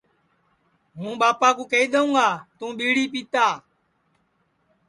ہُوں 0.97 1.13
ٻاپا 1.19 1.49
کُو 1.55 1.63
کیہیدؔیوں 1.71 2.09
گا 2.15 2.27
تُوں 2.57 2.71
ٻِیڑی 2.77 3.05
پِیرا 3.11 3.29
تِیا 3.31 3.47